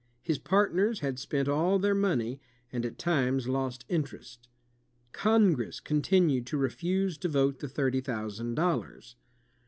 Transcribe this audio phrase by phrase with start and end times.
[0.23, 2.41] His partners had spent all their money,
[2.73, 4.47] and at times lost interest.
[5.11, 9.15] Congress continued to refuse to vote the thirty thousand dollars.